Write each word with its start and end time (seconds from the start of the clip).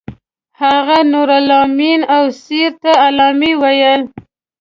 هغه 0.61 0.97
نورالامین 1.13 2.01
او 2.15 2.23
اسیر 2.31 2.71
ته 2.81 2.91
علامه 3.05 3.51
ویل. 3.61 4.01